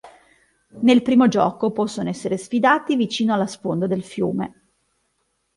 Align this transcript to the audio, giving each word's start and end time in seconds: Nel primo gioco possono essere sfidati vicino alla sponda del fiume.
Nel 0.79 1.03
primo 1.03 1.27
gioco 1.27 1.69
possono 1.69 2.09
essere 2.09 2.35
sfidati 2.35 2.95
vicino 2.95 3.35
alla 3.35 3.45
sponda 3.45 3.85
del 3.85 4.01
fiume. 4.03 4.63